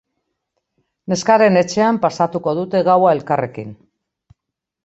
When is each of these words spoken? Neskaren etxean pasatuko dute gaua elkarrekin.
Neskaren 1.13 1.59
etxean 1.61 2.01
pasatuko 2.07 2.57
dute 2.61 2.81
gaua 2.89 3.15
elkarrekin. 3.19 3.77